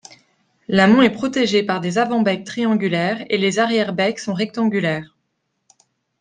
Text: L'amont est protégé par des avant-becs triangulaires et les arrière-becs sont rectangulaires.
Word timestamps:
L'amont 0.67 1.03
est 1.03 1.11
protégé 1.13 1.61
par 1.61 1.79
des 1.79 1.99
avant-becs 1.99 2.43
triangulaires 2.43 3.23
et 3.29 3.37
les 3.37 3.59
arrière-becs 3.59 4.17
sont 4.17 4.33
rectangulaires. 4.33 5.15